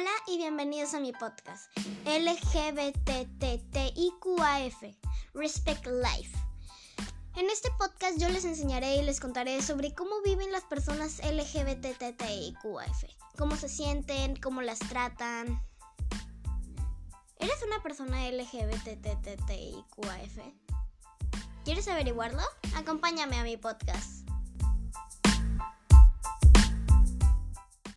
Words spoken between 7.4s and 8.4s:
este podcast yo